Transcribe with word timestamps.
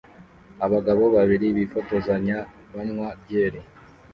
Abagabo 0.65 1.03
babiri 1.15 1.47
bifotozanya 1.57 2.37
banywa 2.73 3.07
byeri 3.21 3.59